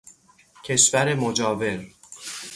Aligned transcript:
کشور 0.63 1.13
مجاور 1.15 1.85